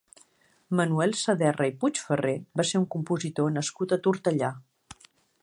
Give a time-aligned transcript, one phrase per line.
[0.77, 4.53] Manuel Saderra i Puigferrer va ser un compositor nascut a Tortellà.